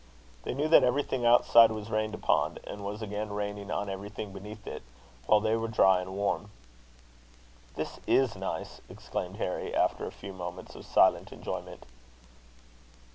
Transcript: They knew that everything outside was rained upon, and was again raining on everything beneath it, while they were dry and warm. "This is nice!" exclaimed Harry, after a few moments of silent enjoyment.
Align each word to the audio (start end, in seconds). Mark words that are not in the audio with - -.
They 0.45 0.55
knew 0.55 0.67
that 0.67 0.83
everything 0.83 1.27
outside 1.27 1.69
was 1.71 1.91
rained 1.91 2.15
upon, 2.15 2.57
and 2.65 2.83
was 2.83 3.03
again 3.03 3.29
raining 3.31 3.69
on 3.69 3.87
everything 3.87 4.33
beneath 4.33 4.65
it, 4.65 4.81
while 5.27 5.39
they 5.41 5.55
were 5.55 5.67
dry 5.67 6.01
and 6.01 6.15
warm. 6.15 6.49
"This 7.75 7.99
is 8.07 8.35
nice!" 8.35 8.81
exclaimed 8.89 9.37
Harry, 9.37 9.75
after 9.75 10.07
a 10.07 10.11
few 10.11 10.33
moments 10.33 10.73
of 10.73 10.87
silent 10.87 11.31
enjoyment. 11.31 11.85